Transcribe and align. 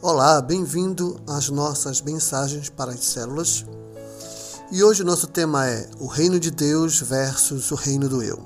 Olá, 0.00 0.40
bem-vindo 0.40 1.20
às 1.26 1.48
nossas 1.48 2.00
mensagens 2.00 2.68
para 2.68 2.92
as 2.92 3.00
células. 3.00 3.66
E 4.70 4.84
hoje 4.84 5.02
o 5.02 5.04
nosso 5.04 5.26
tema 5.26 5.66
é 5.66 5.90
o 5.98 6.06
reino 6.06 6.38
de 6.38 6.52
Deus 6.52 7.00
versus 7.00 7.72
o 7.72 7.74
reino 7.74 8.08
do 8.08 8.22
eu. 8.22 8.40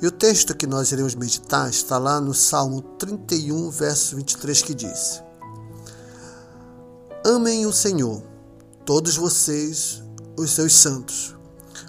E 0.00 0.06
o 0.06 0.10
texto 0.10 0.56
que 0.56 0.66
nós 0.66 0.90
iremos 0.90 1.14
meditar 1.14 1.68
está 1.68 1.98
lá 1.98 2.18
no 2.22 2.32
Salmo 2.32 2.80
31, 2.98 3.68
verso 3.68 4.16
23, 4.16 4.62
que 4.62 4.74
diz: 4.74 5.22
Amem 7.22 7.66
o 7.66 7.72
Senhor, 7.72 8.22
todos 8.86 9.14
vocês, 9.14 10.02
os 10.38 10.52
seus 10.52 10.72
santos. 10.72 11.36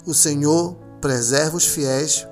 O 0.05 0.13
Senhor 0.13 0.75
preserva 1.00 1.55
os 1.55 1.65
fiéis, 1.65 2.27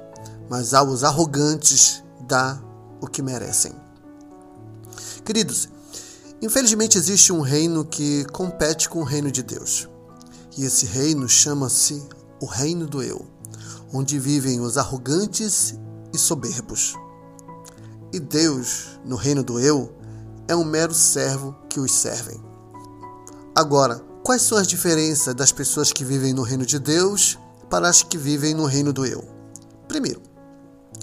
mas 0.50 0.74
aos 0.74 1.06
arrogantes 1.06 2.04
dá 2.28 2.62
o 3.00 3.08
que 3.08 3.22
merecem. 3.22 3.74
Queridos, 5.24 5.70
Infelizmente 6.42 6.98
existe 6.98 7.32
um 7.32 7.42
reino 7.42 7.86
que 7.86 8.26
compete 8.26 8.90
com 8.90 9.02
o 9.02 9.04
reino 9.04 9.32
de 9.32 9.44
Deus. 9.44 9.88
E 10.58 10.66
esse 10.66 10.88
reino 10.88 11.30
chama-se 11.30 12.02
o 12.42 12.48
reino 12.48 12.88
do 12.88 13.04
eu, 13.04 13.28
onde 13.94 14.18
vivem 14.18 14.60
os 14.60 14.76
arrogantes 14.76 15.76
e 16.12 16.18
soberbos. 16.18 16.96
E 18.12 18.20
Deus, 18.20 19.00
no 19.06 19.16
reino 19.16 19.44
do 19.44 19.60
eu, 19.60 19.94
é 20.48 20.56
um 20.56 20.64
mero 20.64 20.96
servo 20.96 21.56
que 21.70 21.80
os 21.80 21.92
servem. 21.92 22.42
Agora, 23.56 24.02
quais 24.24 24.42
são 24.42 24.58
as 24.58 24.68
diferenças 24.68 25.36
das 25.36 25.52
pessoas 25.52 25.94
que 25.94 26.04
vivem 26.04 26.34
no 26.34 26.42
reino 26.42 26.66
de 26.66 26.80
Deus 26.80 27.38
para 27.70 27.88
as 27.88 28.02
que 28.02 28.18
vivem 28.18 28.56
no 28.56 28.66
reino 28.66 28.92
do 28.92 29.06
eu? 29.06 29.24
Primeiro, 29.88 30.22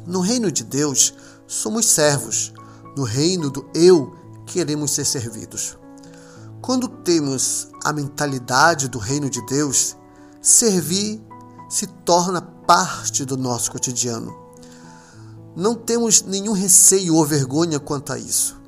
no 0.05 0.21
reino 0.21 0.51
de 0.51 0.65
Deus 0.65 1.15
somos 1.47 1.87
servos. 1.87 2.53
No 2.97 3.05
reino 3.05 3.51
do 3.51 3.71
eu 3.73 4.18
queremos 4.49 4.93
ser 4.93 5.05
servidos. 5.05 5.77
Quando 6.61 6.89
temos 6.89 7.69
a 7.85 7.93
mentalidade 7.93 8.89
do 8.89 8.99
reino 8.99 9.29
de 9.29 9.45
Deus, 9.47 9.97
servir 10.41 11.23
se 11.69 11.87
torna 11.87 12.41
parte 12.41 13.25
do 13.25 13.37
nosso 13.37 13.71
cotidiano. 13.71 14.35
Não 15.55 15.75
temos 15.75 16.23
nenhum 16.23 16.53
receio 16.53 17.15
ou 17.15 17.25
vergonha 17.25 17.79
quanto 17.79 18.13
a 18.13 18.19
isso. 18.19 18.59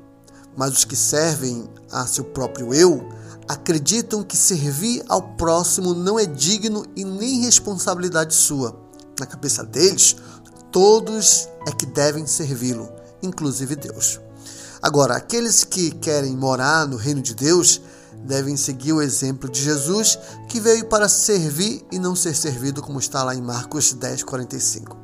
Mas 0.55 0.73
os 0.73 0.85
que 0.85 0.95
servem 0.95 1.67
a 1.91 2.05
seu 2.05 2.25
próprio 2.25 2.73
eu 2.73 3.09
acreditam 3.47 4.23
que 4.23 4.37
servir 4.37 5.03
ao 5.09 5.21
próximo 5.35 5.93
não 5.93 6.19
é 6.19 6.25
digno 6.25 6.85
e 6.95 7.03
nem 7.03 7.41
responsabilidade 7.41 8.33
sua. 8.35 8.79
Na 9.19 9.25
cabeça 9.25 9.63
deles, 9.63 10.15
todos 10.71 11.47
é 11.67 11.71
que 11.71 11.85
devem 11.85 12.25
servi-lo, 12.27 12.89
inclusive 13.21 13.75
Deus. 13.75 14.19
Agora, 14.81 15.15
aqueles 15.15 15.63
que 15.63 15.91
querem 15.91 16.35
morar 16.35 16.87
no 16.87 16.97
reino 16.97 17.21
de 17.21 17.35
Deus 17.35 17.81
devem 18.25 18.57
seguir 18.57 18.93
o 18.93 19.01
exemplo 19.01 19.49
de 19.49 19.61
Jesus, 19.61 20.17
que 20.49 20.59
veio 20.59 20.87
para 20.87 21.07
servir 21.07 21.85
e 21.91 21.99
não 21.99 22.15
ser 22.15 22.35
servido, 22.35 22.81
como 22.81 22.99
está 22.99 23.23
lá 23.23 23.35
em 23.35 23.41
Marcos 23.41 23.93
10, 23.93 24.23
45. 24.23 24.97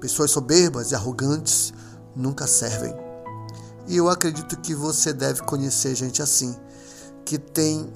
Pessoas 0.00 0.30
soberbas 0.30 0.90
e 0.90 0.94
arrogantes 0.94 1.72
nunca 2.14 2.46
servem. 2.46 2.94
E 3.86 3.96
eu 3.96 4.08
acredito 4.08 4.58
que 4.58 4.74
você 4.74 5.12
deve 5.12 5.42
conhecer 5.42 5.94
gente 5.94 6.20
assim, 6.20 6.54
que 7.24 7.38
tem 7.38 7.92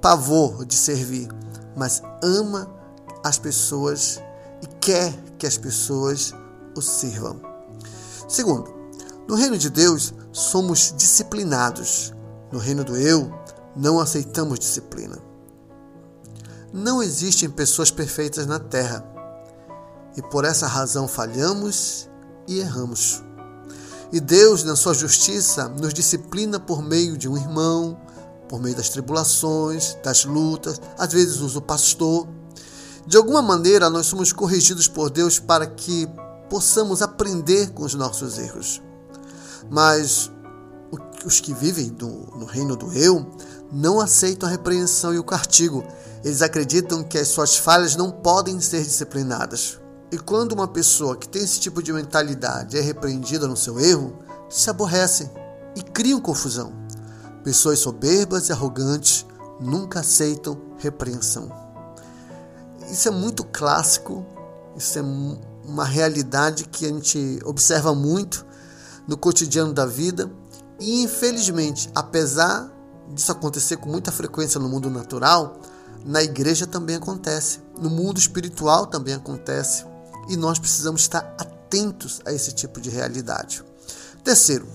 pavor 0.00 0.64
de 0.64 0.74
servir, 0.74 1.28
mas 1.76 2.02
ama 2.22 2.68
as 3.22 3.38
pessoas 3.38 4.20
e 4.62 4.66
quer 4.80 5.12
que 5.38 5.46
as 5.46 5.56
pessoas 5.56 6.34
o 6.76 6.80
sirvam. 6.80 7.40
Segundo, 8.28 8.75
no 9.28 9.34
reino 9.34 9.58
de 9.58 9.68
Deus, 9.68 10.14
somos 10.30 10.94
disciplinados. 10.96 12.14
No 12.52 12.60
reino 12.60 12.84
do 12.84 12.96
eu, 12.96 13.32
não 13.74 13.98
aceitamos 13.98 14.58
disciplina. 14.58 15.18
Não 16.72 17.02
existem 17.02 17.50
pessoas 17.50 17.90
perfeitas 17.90 18.46
na 18.46 18.60
terra. 18.60 19.04
E 20.16 20.22
por 20.22 20.44
essa 20.44 20.68
razão 20.68 21.08
falhamos 21.08 22.08
e 22.46 22.60
erramos. 22.60 23.22
E 24.12 24.20
Deus, 24.20 24.62
na 24.62 24.76
sua 24.76 24.94
justiça, 24.94 25.68
nos 25.68 25.92
disciplina 25.92 26.60
por 26.60 26.80
meio 26.80 27.16
de 27.16 27.28
um 27.28 27.36
irmão, 27.36 28.00
por 28.48 28.60
meio 28.60 28.76
das 28.76 28.88
tribulações, 28.88 29.96
das 30.04 30.24
lutas, 30.24 30.80
às 30.96 31.12
vezes 31.12 31.40
usa 31.40 31.58
o 31.58 31.62
pastor. 31.62 32.28
De 33.04 33.16
alguma 33.16 33.42
maneira, 33.42 33.90
nós 33.90 34.06
somos 34.06 34.32
corrigidos 34.32 34.86
por 34.86 35.10
Deus 35.10 35.40
para 35.40 35.66
que 35.66 36.08
possamos 36.48 37.02
aprender 37.02 37.70
com 37.70 37.82
os 37.82 37.94
nossos 37.94 38.38
erros. 38.38 38.85
Mas 39.70 40.30
os 41.24 41.40
que 41.40 41.52
vivem 41.52 41.94
no, 42.00 42.38
no 42.38 42.46
reino 42.46 42.76
do 42.76 42.92
eu 42.92 43.26
não 43.72 44.00
aceitam 44.00 44.48
a 44.48 44.52
repreensão 44.52 45.12
e 45.12 45.18
o 45.18 45.24
castigo. 45.24 45.84
Eles 46.24 46.42
acreditam 46.42 47.02
que 47.02 47.18
as 47.18 47.28
suas 47.28 47.56
falhas 47.56 47.96
não 47.96 48.10
podem 48.10 48.60
ser 48.60 48.82
disciplinadas. 48.82 49.80
E 50.10 50.18
quando 50.18 50.52
uma 50.52 50.68
pessoa 50.68 51.16
que 51.16 51.28
tem 51.28 51.42
esse 51.42 51.58
tipo 51.58 51.82
de 51.82 51.92
mentalidade 51.92 52.78
é 52.78 52.80
repreendida 52.80 53.46
no 53.48 53.56
seu 53.56 53.80
erro, 53.80 54.16
se 54.48 54.70
aborrecem 54.70 55.30
e 55.74 55.82
criam 55.82 56.20
confusão. 56.20 56.72
Pessoas 57.42 57.80
soberbas 57.80 58.48
e 58.48 58.52
arrogantes 58.52 59.26
nunca 59.60 60.00
aceitam 60.00 60.60
repreensão. 60.78 61.50
Isso 62.90 63.08
é 63.08 63.10
muito 63.10 63.44
clássico, 63.44 64.24
isso 64.76 64.98
é 64.98 65.02
uma 65.02 65.84
realidade 65.84 66.64
que 66.68 66.86
a 66.86 66.88
gente 66.88 67.40
observa 67.44 67.94
muito 67.94 68.46
no 69.06 69.16
cotidiano 69.16 69.72
da 69.72 69.86
vida 69.86 70.30
e 70.80 71.02
infelizmente, 71.02 71.90
apesar 71.94 72.70
disso 73.14 73.32
acontecer 73.32 73.76
com 73.76 73.88
muita 73.88 74.12
frequência 74.12 74.60
no 74.60 74.68
mundo 74.68 74.90
natural, 74.90 75.60
na 76.04 76.22
igreja 76.22 76.66
também 76.66 76.96
acontece, 76.96 77.60
no 77.80 77.88
mundo 77.88 78.18
espiritual 78.18 78.86
também 78.86 79.14
acontece, 79.14 79.84
e 80.28 80.36
nós 80.36 80.58
precisamos 80.58 81.02
estar 81.02 81.34
atentos 81.38 82.20
a 82.24 82.32
esse 82.32 82.52
tipo 82.52 82.80
de 82.80 82.90
realidade. 82.90 83.64
Terceiro, 84.22 84.66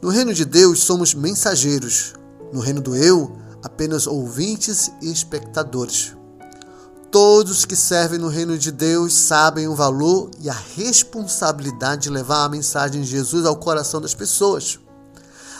no 0.00 0.10
reino 0.10 0.34
de 0.34 0.44
Deus 0.44 0.80
somos 0.80 1.14
mensageiros, 1.14 2.14
no 2.52 2.60
reino 2.60 2.80
do 2.80 2.96
eu, 2.96 3.36
apenas 3.62 4.06
ouvintes 4.06 4.90
e 5.00 5.10
espectadores. 5.10 6.16
Todos 7.12 7.66
que 7.66 7.76
servem 7.76 8.18
no 8.18 8.28
reino 8.28 8.56
de 8.56 8.72
Deus 8.72 9.12
sabem 9.12 9.68
o 9.68 9.74
valor 9.74 10.30
e 10.40 10.48
a 10.48 10.56
responsabilidade 10.74 12.04
de 12.04 12.08
levar 12.08 12.42
a 12.42 12.48
mensagem 12.48 13.02
de 13.02 13.06
Jesus 13.06 13.44
ao 13.44 13.54
coração 13.54 14.00
das 14.00 14.14
pessoas. 14.14 14.80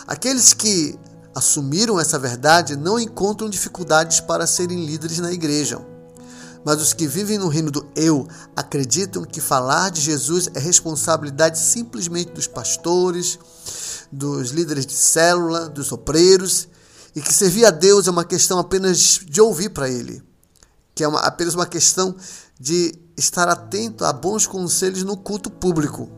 Aqueles 0.07 0.51
que 0.51 0.97
assumiram 1.35 1.99
essa 1.99 2.17
verdade 2.17 2.75
não 2.75 2.99
encontram 2.99 3.47
dificuldades 3.47 4.19
para 4.19 4.47
serem 4.47 4.83
líderes 4.83 5.19
na 5.19 5.31
igreja. 5.31 5.79
Mas 6.65 6.81
os 6.81 6.91
que 6.91 7.05
vivem 7.05 7.37
no 7.37 7.49
reino 7.49 7.69
do 7.69 7.85
eu 7.95 8.27
acreditam 8.55 9.23
que 9.23 9.39
falar 9.39 9.91
de 9.91 10.01
Jesus 10.01 10.49
é 10.55 10.59
responsabilidade 10.59 11.59
simplesmente 11.59 12.31
dos 12.31 12.47
pastores, 12.47 13.37
dos 14.11 14.49
líderes 14.49 14.87
de 14.87 14.93
célula, 14.93 15.69
dos 15.69 15.91
obreiros, 15.91 16.67
e 17.15 17.21
que 17.21 17.31
servir 17.31 17.63
a 17.63 17.69
Deus 17.69 18.07
é 18.07 18.09
uma 18.09 18.25
questão 18.25 18.57
apenas 18.57 19.19
de 19.23 19.39
ouvir 19.39 19.69
para 19.69 19.87
Ele 19.87 20.32
que 20.95 21.03
é 21.03 21.07
uma, 21.07 21.19
apenas 21.21 21.55
uma 21.55 21.65
questão 21.65 22.15
de 22.59 22.93
estar 23.17 23.47
atento 23.47 24.05
a 24.05 24.13
bons 24.13 24.47
conselhos 24.47 25.03
no 25.03 25.17
culto 25.17 25.49
público. 25.49 26.09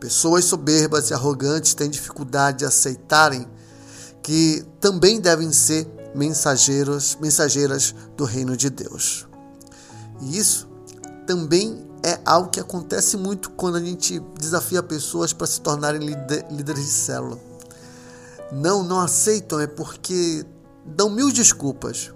Pessoas 0.00 0.44
soberbas 0.44 1.10
e 1.10 1.14
arrogantes 1.14 1.74
têm 1.74 1.88
dificuldade 1.88 2.58
de 2.58 2.64
aceitarem 2.64 3.46
que 4.22 4.64
também 4.80 5.20
devem 5.20 5.52
ser 5.52 5.88
mensageiros, 6.14 7.16
mensageiras 7.20 7.94
do 8.16 8.24
reino 8.24 8.56
de 8.56 8.70
Deus. 8.70 9.26
E 10.20 10.38
isso 10.38 10.68
também 11.26 11.86
é 12.02 12.18
algo 12.24 12.50
que 12.50 12.60
acontece 12.60 13.16
muito 13.16 13.50
quando 13.50 13.76
a 13.76 13.80
gente 13.80 14.20
desafia 14.38 14.82
pessoas 14.82 15.32
para 15.32 15.46
se 15.46 15.60
tornarem 15.60 16.00
líderes 16.50 16.84
de 16.84 16.90
célula. 16.90 17.38
Não, 18.52 18.82
não 18.82 19.00
aceitam 19.00 19.60
é 19.60 19.66
porque 19.66 20.44
dão 20.84 21.10
mil 21.10 21.32
desculpas 21.32 22.12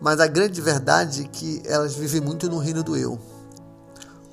mas 0.00 0.20
a 0.20 0.26
grande 0.26 0.60
verdade 0.60 1.22
é 1.22 1.28
que 1.28 1.62
elas 1.64 1.94
vivem 1.94 2.20
muito 2.20 2.48
no 2.48 2.58
reino 2.58 2.82
do 2.82 2.96
eu. 2.96 3.18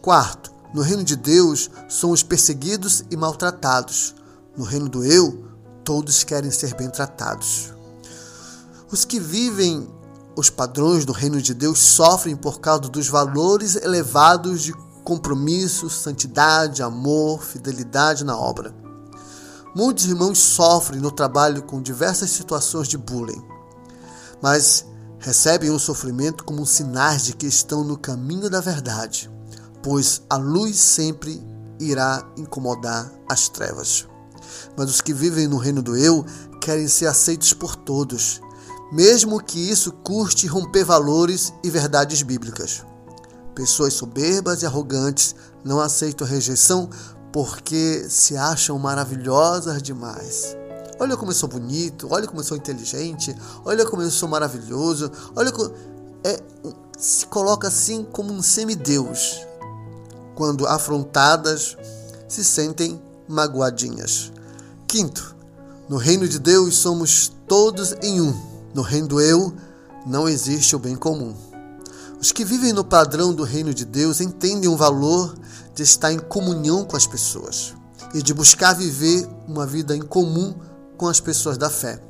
Quarto, 0.02 0.52
no 0.74 0.82
reino 0.82 1.04
de 1.04 1.16
Deus 1.16 1.70
somos 1.90 2.24
perseguidos 2.24 3.04
e 3.10 3.18
maltratados. 3.18 4.16
No 4.56 4.64
reino 4.64 4.88
do 4.88 5.04
eu, 5.04 5.46
todos 5.84 6.24
querem 6.24 6.52
ser 6.52 6.76
bem 6.76 6.90
tratados. 6.90 7.74
Os 8.92 9.04
que 9.04 9.20
vivem 9.20 9.88
os 10.36 10.50
padrões 10.50 11.04
do 11.04 11.12
reino 11.12 11.42
de 11.42 11.54
Deus 11.54 11.80
sofrem 11.80 12.36
por 12.36 12.60
causa 12.60 12.82
dos 12.82 13.08
valores 13.08 13.76
elevados 13.76 14.62
de 14.62 14.72
compromisso, 15.04 15.90
santidade, 15.90 16.84
amor, 16.84 17.42
fidelidade 17.42 18.24
na 18.24 18.38
obra. 18.38 18.76
Muitos 19.76 20.06
irmãos 20.06 20.38
sofrem 20.38 21.02
no 21.02 21.12
trabalho 21.12 21.64
com 21.64 21.82
diversas 21.82 22.30
situações 22.30 22.88
de 22.88 22.98
bullying, 22.98 23.42
mas 24.42 24.86
recebem 25.20 25.70
o 25.70 25.80
sofrimento 25.80 26.44
como 26.44 26.66
sinais 26.66 27.24
de 27.24 27.34
que 27.34 27.46
estão 27.46 27.84
no 27.84 27.98
caminho 27.98 28.50
da 28.50 28.62
verdade, 28.62 29.30
pois 29.82 30.22
a 30.30 30.38
luz 30.38 30.78
sempre 30.78 31.42
irá 31.80 32.26
incomodar 32.38 33.12
as 33.28 33.50
trevas. 33.50 34.08
Mas 34.76 34.90
os 34.90 35.02
que 35.02 35.14
vivem 35.14 35.48
no 35.48 35.58
reino 35.58 35.82
do 35.82 35.96
eu 35.96 36.26
querem 36.62 36.88
ser 36.88 37.08
aceitos 37.08 37.54
por 37.54 37.76
todos, 37.76 38.42
mesmo 38.92 39.42
que 39.42 39.60
isso 39.60 39.92
custe 39.92 40.48
romper 40.48 40.84
valores 40.84 41.54
e 41.64 41.70
verdades 41.70 42.22
bíblicas. 42.22 42.86
Pessoas 43.54 43.94
soberbas 43.94 44.62
e 44.62 44.66
arrogantes 44.66 45.36
não 45.64 45.80
aceitam 45.80 46.26
a 46.26 46.30
rejeição 46.30 46.90
porque 47.34 48.06
se 48.10 48.38
acham 48.38 48.78
maravilhosas 48.78 49.82
demais. 49.82 50.56
Olha 51.00 51.16
como 51.16 51.32
eu 51.32 51.36
sou 51.36 51.48
bonito, 51.48 52.08
olha 52.10 52.28
como 52.28 52.40
eu 52.40 52.44
sou 52.44 52.58
inteligente, 52.58 53.36
olha 53.64 53.86
como 53.86 54.02
eu 54.02 54.12
sou 54.12 54.28
maravilhoso, 54.28 55.12
olha 55.36 55.52
como. 55.52 55.72
É, 56.24 56.42
se 56.98 57.28
coloca 57.28 57.68
assim 57.68 58.04
como 58.04 58.34
um 58.34 58.42
semideus. 58.42 59.46
Quando 60.36 60.68
afrontadas, 60.68 61.78
se 62.28 62.44
sentem 62.44 63.02
magoadinhas. 63.28 64.32
Quinto, 64.88 65.36
no 65.88 65.98
reino 65.98 66.28
de 66.28 66.40
Deus 66.40 66.78
somos 66.78 67.32
todos 67.48 67.96
em 68.02 68.20
um. 68.20 68.34
No 68.74 68.82
reino 68.82 69.08
do 69.08 69.22
eu 69.22 69.54
não 70.06 70.28
existe 70.28 70.76
o 70.76 70.80
bem 70.80 70.96
comum. 70.96 71.36
Os 72.20 72.32
que 72.32 72.44
vivem 72.44 72.74
no 72.74 72.84
padrão 72.84 73.34
do 73.34 73.44
reino 73.44 73.74
de 73.74 73.86
Deus 73.86 74.20
entendem 74.22 74.70
o 74.70 74.76
valor 74.76 75.36
de 75.76 75.84
estar 75.84 76.12
em 76.12 76.18
comunhão 76.18 76.84
com 76.84 76.98
as 76.98 77.06
pessoas 77.06 77.76
e 78.14 78.22
de 78.22 78.34
buscar 78.34 78.74
viver 78.74 79.28
uma 79.48 79.66
vida 79.66 79.96
em 79.96 80.02
comum 80.02 80.56
com 80.98 81.08
as 81.08 81.20
pessoas 81.20 81.58
da 81.58 81.70
fé. 81.70 82.02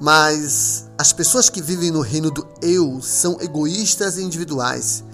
Mas 0.00 0.86
as 0.98 1.12
pessoas 1.12 1.48
que 1.48 1.62
vivem 1.62 1.90
no 1.90 2.00
reino 2.00 2.30
do 2.30 2.46
eu 2.60 3.00
são 3.00 3.40
egoístas 3.40 4.18
e 4.18 4.22
individuais 4.22 5.04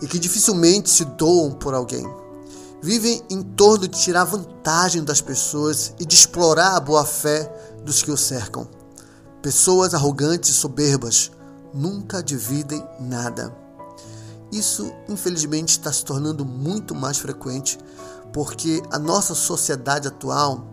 e 0.00 0.06
que 0.06 0.18
dificilmente 0.18 0.90
se 0.90 1.04
doam 1.04 1.50
por 1.50 1.74
alguém. 1.74 2.06
Vivem 2.80 3.22
em 3.28 3.42
torno 3.42 3.88
de 3.88 3.98
tirar 3.98 4.24
vantagem 4.24 5.02
das 5.02 5.20
pessoas 5.20 5.94
e 5.98 6.06
de 6.06 6.14
explorar 6.14 6.76
a 6.76 6.80
boa 6.80 7.04
fé 7.04 7.52
dos 7.84 8.02
que 8.02 8.10
o 8.10 8.16
cercam. 8.16 8.68
Pessoas 9.42 9.94
arrogantes 9.94 10.50
e 10.50 10.52
soberbas 10.52 11.30
nunca 11.74 12.22
dividem 12.22 12.84
nada. 13.00 13.52
Isso, 14.52 14.92
infelizmente, 15.08 15.70
está 15.70 15.92
se 15.92 16.04
tornando 16.04 16.44
muito 16.44 16.94
mais 16.94 17.18
frequente 17.18 17.78
porque 18.32 18.82
a 18.90 18.98
nossa 18.98 19.34
sociedade 19.34 20.08
atual 20.08 20.66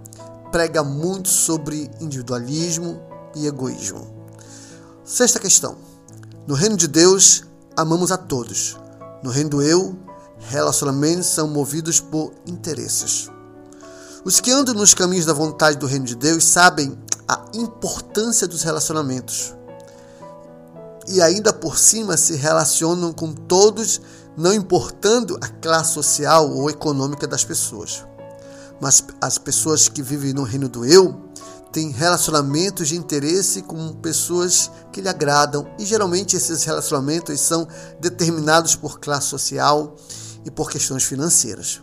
prega 0.56 0.82
muito 0.82 1.28
sobre 1.28 1.92
individualismo 2.00 3.02
e 3.36 3.46
egoísmo. 3.46 4.08
Sexta 5.04 5.38
questão: 5.38 5.76
No 6.48 6.56
reino 6.56 6.78
de 6.78 6.88
Deus, 6.88 7.44
amamos 7.76 8.10
a 8.10 8.16
todos. 8.16 8.78
No 9.22 9.32
reino 9.32 9.50
do 9.50 9.62
eu, 9.62 10.00
relacionamentos 10.48 11.26
são 11.28 11.50
movidos 11.50 12.00
por 12.00 12.32
interesses. 12.48 13.30
Os 14.24 14.40
que 14.40 14.50
andam 14.50 14.74
nos 14.74 14.94
caminhos 14.94 15.26
da 15.26 15.34
vontade 15.34 15.78
do 15.78 15.88
reino 15.88 16.06
de 16.06 16.16
Deus 16.16 16.46
sabem 16.46 16.98
a 17.28 17.48
importância 17.54 18.48
dos 18.48 18.64
relacionamentos 18.64 19.54
e 21.06 21.22
ainda 21.22 21.52
por 21.52 21.78
cima 21.78 22.16
se 22.16 22.38
relacionam 22.38 23.12
com 23.12 23.34
todos, 23.34 24.00
não 24.38 24.54
importando 24.54 25.38
a 25.42 25.50
classe 25.50 25.92
social 25.92 26.50
ou 26.50 26.70
econômica 26.70 27.28
das 27.28 27.44
pessoas. 27.44 28.06
Mas 28.82 29.04
as 29.22 29.38
pessoas 29.38 29.88
que 29.88 30.02
vivem 30.02 30.34
no 30.34 30.44
reino 30.44 30.68
do 30.68 30.86
eu 30.86 31.30
têm 31.72 31.92
relacionamentos 31.92 32.90
de 32.90 32.96
interesse 32.96 33.62
com 33.62 33.94
pessoas 33.94 34.72
que 34.92 35.02
lhe 35.02 35.10
agradam 35.10 35.68
e 35.78 35.86
geralmente 35.86 36.36
esses 36.36 36.64
relacionamentos 36.64 37.40
são 37.42 37.68
determinados 38.00 38.76
por 38.76 39.00
classe 39.00 39.28
social 39.28 39.96
e 40.46 40.52
por 40.52 40.70
questões 40.70 41.04
financeiras. 41.04 41.82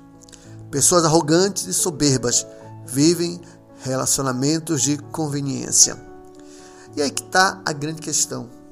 Pessoas 0.70 1.04
arrogantes 1.04 1.66
e 1.66 1.74
soberbas 1.74 2.46
vivem 2.86 3.40
relacionamentos 3.82 4.82
de 4.82 4.96
conveniência. 4.96 5.96
E 6.96 7.02
aí 7.02 7.10
que 7.10 7.22
está 7.22 7.60
a 7.64 7.72
grande 7.72 8.00
questão 8.00 8.62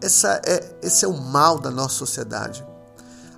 essa 0.00 0.40
é, 0.44 0.76
esse 0.82 1.04
é 1.04 1.08
o 1.08 1.16
mal 1.16 1.58
da 1.58 1.70
nossa 1.70 1.94
sociedade. 1.94 2.64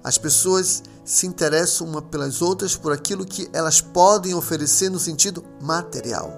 As 0.03 0.19
pessoas 0.19 0.83
se 1.09 1.27
interessam 1.27 1.87
uma 1.87 2.03
pelas 2.03 2.43
outras 2.43 2.77
por 2.77 2.93
aquilo 2.93 3.25
que 3.25 3.49
elas 3.55 3.81
podem 3.81 4.35
oferecer 4.35 4.91
no 4.91 4.99
sentido 4.99 5.43
material. 5.63 6.31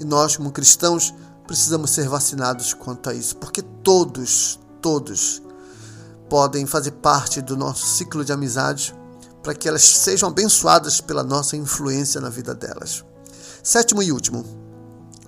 E 0.00 0.04
nós, 0.04 0.34
como 0.34 0.50
cristãos, 0.50 1.12
precisamos 1.46 1.90
ser 1.90 2.08
vacinados 2.08 2.72
quanto 2.72 3.10
a 3.10 3.14
isso, 3.14 3.36
porque 3.36 3.60
todos, 3.60 4.58
todos 4.80 5.42
podem 6.30 6.64
fazer 6.64 6.92
parte 6.92 7.42
do 7.42 7.54
nosso 7.54 7.84
ciclo 7.84 8.24
de 8.24 8.32
amizade 8.32 8.96
para 9.42 9.54
que 9.54 9.68
elas 9.68 9.82
sejam 9.82 10.30
abençoadas 10.30 11.02
pela 11.02 11.22
nossa 11.22 11.54
influência 11.54 12.18
na 12.18 12.30
vida 12.30 12.54
delas. 12.54 13.04
Sétimo 13.62 14.02
e 14.02 14.10
último. 14.10 14.42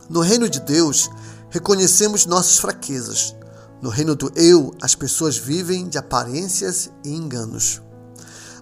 No 0.09 0.21
reino 0.21 0.49
de 0.49 0.61
Deus, 0.61 1.11
reconhecemos 1.51 2.25
nossas 2.25 2.59
fraquezas 2.59 3.37
no 3.83 3.91
reino 3.91 4.17
do 4.17 4.33
eu, 4.35 4.75
as 4.81 4.95
pessoas 4.95 5.37
vivem 5.37 5.87
de 5.87 5.99
aparências 5.99 6.91
e 7.05 7.11
enganos. 7.15 7.84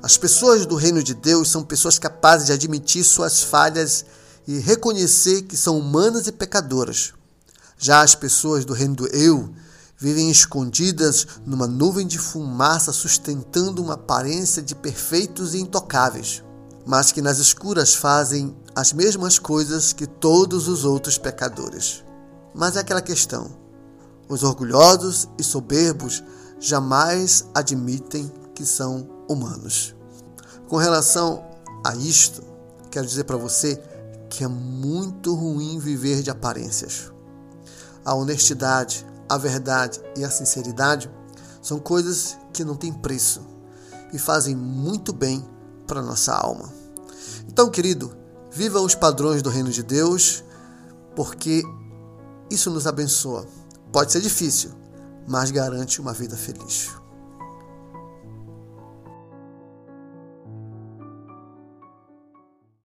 As 0.02 0.16
pessoas 0.16 0.66
do 0.66 0.74
reino 0.74 1.00
de 1.00 1.14
Deus 1.14 1.48
são 1.48 1.62
pessoas 1.62 1.96
capazes 1.96 2.46
de 2.46 2.52
admitir 2.52 3.04
suas 3.04 3.44
falhas 3.44 4.04
e 4.48 4.58
reconhecer 4.58 5.42
que 5.42 5.56
são 5.56 5.78
humanas 5.78 6.26
e 6.26 6.32
pecadoras. 6.32 7.12
Já 7.78 8.02
as 8.02 8.12
pessoas 8.12 8.64
do 8.64 8.72
reino 8.72 8.96
do 8.96 9.06
eu 9.06 9.54
vivem 9.96 10.28
escondidas 10.28 11.24
numa 11.46 11.68
nuvem 11.68 12.04
de 12.04 12.18
fumaça, 12.18 12.92
sustentando 12.92 13.80
uma 13.80 13.94
aparência 13.94 14.60
de 14.60 14.74
perfeitos 14.74 15.54
e 15.54 15.60
intocáveis, 15.60 16.42
mas 16.84 17.12
que 17.12 17.22
nas 17.22 17.38
escuras 17.38 17.94
fazem 17.94 18.56
as 18.74 18.92
mesmas 18.92 19.38
coisas 19.38 19.92
que 19.92 20.08
todos 20.08 20.66
os 20.66 20.84
outros 20.84 21.16
pecadores. 21.16 22.02
Mas 22.52 22.74
é 22.74 22.80
aquela 22.80 23.00
questão: 23.00 23.56
os 24.28 24.42
orgulhosos 24.42 25.28
e 25.38 25.44
soberbos 25.44 26.24
jamais 26.58 27.44
admitem 27.54 28.32
que 28.52 28.66
são 28.66 29.21
humanos. 29.32 29.94
Com 30.68 30.76
relação 30.76 31.44
a 31.84 31.94
isto, 31.96 32.42
quero 32.90 33.06
dizer 33.06 33.24
para 33.24 33.36
você 33.36 33.82
que 34.30 34.44
é 34.44 34.48
muito 34.48 35.34
ruim 35.34 35.78
viver 35.78 36.22
de 36.22 36.30
aparências. 36.30 37.12
A 38.04 38.14
honestidade, 38.14 39.06
a 39.28 39.36
verdade 39.36 40.00
e 40.16 40.24
a 40.24 40.30
sinceridade 40.30 41.10
são 41.60 41.78
coisas 41.78 42.36
que 42.52 42.64
não 42.64 42.74
têm 42.74 42.92
preço 42.92 43.46
e 44.12 44.18
fazem 44.18 44.56
muito 44.56 45.12
bem 45.12 45.44
para 45.86 46.02
nossa 46.02 46.34
alma. 46.34 46.72
Então, 47.48 47.70
querido, 47.70 48.16
viva 48.50 48.80
os 48.80 48.94
padrões 48.94 49.42
do 49.42 49.50
reino 49.50 49.70
de 49.70 49.82
Deus, 49.82 50.42
porque 51.14 51.62
isso 52.50 52.70
nos 52.70 52.86
abençoa. 52.86 53.46
Pode 53.92 54.12
ser 54.12 54.20
difícil, 54.20 54.70
mas 55.26 55.50
garante 55.50 56.00
uma 56.00 56.12
vida 56.12 56.36
feliz. 56.36 57.01